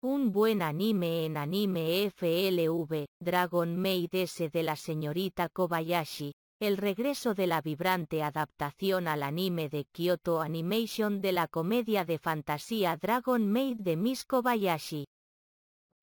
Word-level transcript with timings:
Un 0.00 0.30
buen 0.30 0.62
anime 0.62 1.24
en 1.24 1.36
anime 1.36 2.04
FLV, 2.04 3.04
Dragon 3.20 3.76
Maid 3.76 4.14
S 4.14 4.48
de 4.48 4.62
la 4.62 4.76
señorita 4.76 5.48
Kobayashi, 5.48 6.30
el 6.60 6.76
regreso 6.76 7.34
de 7.34 7.48
la 7.48 7.60
vibrante 7.60 8.22
adaptación 8.22 9.08
al 9.08 9.24
anime 9.24 9.68
de 9.68 9.86
Kyoto 9.86 10.40
Animation 10.40 11.20
de 11.20 11.32
la 11.32 11.48
comedia 11.48 12.04
de 12.04 12.20
fantasía 12.20 12.96
Dragon 12.96 13.50
Maid 13.50 13.78
de 13.78 13.96
Miss 13.96 14.24
Kobayashi. 14.24 15.04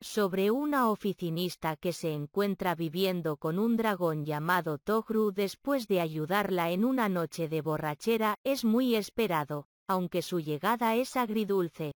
Sobre 0.01 0.51
una 0.51 0.89
oficinista 0.89 1.77
que 1.77 1.93
se 1.93 2.11
encuentra 2.11 2.75
viviendo 2.75 3.37
con 3.37 3.57
un 3.57 3.77
dragón 3.77 4.25
llamado 4.25 4.77
Togru 4.77 5.31
después 5.31 5.87
de 5.87 6.01
ayudarla 6.01 6.69
en 6.71 6.83
una 6.83 7.07
noche 7.07 7.47
de 7.47 7.61
borrachera, 7.61 8.35
es 8.43 8.65
muy 8.65 8.95
esperado, 8.95 9.67
aunque 9.87 10.21
su 10.21 10.41
llegada 10.41 10.95
es 10.95 11.15
agridulce. 11.15 11.93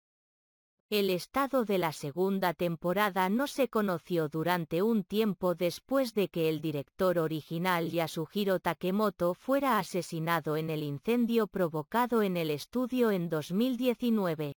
El 0.89 1.11
estado 1.11 1.65
de 1.65 1.79
la 1.79 1.91
segunda 1.91 2.55
temporada 2.55 3.29
no 3.29 3.49
se 3.49 3.67
conoció 3.67 4.29
durante 4.29 4.83
un 4.83 5.03
tiempo 5.03 5.57
después 5.57 6.15
de 6.15 6.29
que 6.29 6.49
el 6.49 6.61
director 6.61 7.19
original 7.19 7.91
Yasuhiro 7.91 8.61
Takemoto 8.61 9.35
fuera 9.35 9.81
asesinado 9.81 10.57
en 10.57 10.71
el 10.71 10.85
incendio 10.85 11.49
provocado 11.49 12.23
en 12.23 12.37
el 12.37 12.53
estudio 12.53 13.11
en 13.11 13.29
2019. 13.29 14.55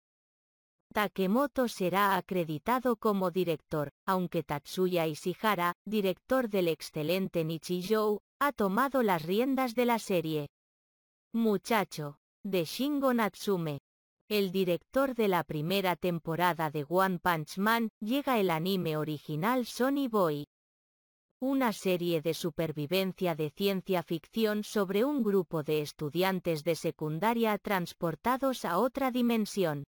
Takemoto 0.94 1.70
será 1.70 2.18
acreditado 2.18 2.98
como 2.98 3.32
director, 3.32 3.90
aunque 4.06 4.44
Tatsuya 4.44 5.08
Ishihara, 5.08 5.76
director 5.86 6.50
del 6.50 6.68
excelente 6.68 7.46
Nichijou, 7.46 8.20
ha 8.42 8.52
tomado 8.52 9.02
las 9.02 9.24
riendas 9.24 9.76
de 9.76 9.86
la 9.86 9.98
serie. 9.98 10.50
Muchacho, 11.34 12.18
de 12.44 12.66
Shingo 12.66 13.14
Natsume. 13.14 13.80
El 14.30 14.52
director 14.52 15.16
de 15.16 15.30
la 15.30 15.46
primera 15.46 15.96
temporada 15.96 16.70
de 16.70 16.86
One 16.90 17.18
Punch 17.20 17.58
Man, 17.60 17.88
llega 18.02 18.38
el 18.40 18.50
anime 18.50 18.98
original 18.98 19.66
Sonny 19.66 20.10
Boy. 20.10 20.46
Una 21.40 21.72
serie 21.72 22.22
de 22.22 22.34
supervivencia 22.34 23.36
de 23.36 23.52
ciencia 23.52 24.04
ficción 24.04 24.66
sobre 24.66 25.06
un 25.06 25.24
grupo 25.24 25.64
de 25.64 25.80
estudiantes 25.82 26.66
de 26.66 26.76
secundaria 26.76 27.58
transportados 27.58 28.66
a 28.66 28.80
otra 28.80 29.12
dimensión. 29.12 29.86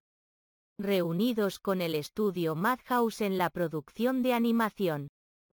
Reunidos 0.80 1.60
con 1.60 1.80
el 1.80 1.94
estudio 1.94 2.56
Madhouse 2.56 3.20
en 3.20 3.38
la 3.38 3.50
producción 3.50 4.24
de 4.24 4.32
animación. 4.32 5.06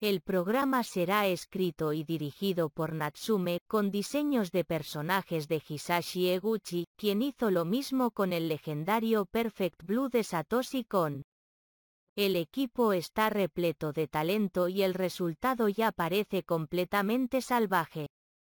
El 0.05 0.21
programa 0.21 0.83
será 0.83 1.25
escrito 1.25 1.91
y 1.91 2.03
dirigido 2.03 2.69
por 2.69 2.93
Natsume, 2.93 3.61
con 3.67 3.89
diseños 3.89 4.51
de 4.51 4.63
personajes 4.63 5.47
de 5.47 5.63
Hisashi 5.67 6.29
Eguchi, 6.29 6.85
quien 6.95 7.23
hizo 7.23 7.49
lo 7.49 7.65
mismo 7.65 8.11
con 8.11 8.31
el 8.31 8.47
legendario 8.47 9.25
Perfect 9.25 9.81
Blue 9.81 10.09
de 10.09 10.23
Satoshi 10.23 10.83
Kon. 10.83 11.23
El 12.15 12.35
equipo 12.35 12.93
está 12.93 13.31
repleto 13.31 13.93
de 13.93 14.07
talento 14.07 14.67
y 14.67 14.83
el 14.83 14.93
resultado 14.93 15.69
ya 15.69 15.91
parece 15.91 16.43
completamente 16.43 17.41
salvaje. 17.41 18.05